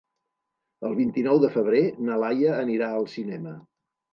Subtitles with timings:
[0.89, 3.55] El vint-i-nou de febrer na Laia anirà al cinema.